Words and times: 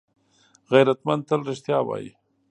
غیرتمند 0.71 1.21
تل 1.29 1.41
رښتیا 1.49 1.77
وايي 1.83 2.11